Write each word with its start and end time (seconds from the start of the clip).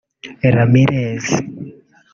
Ramirez 0.53 1.27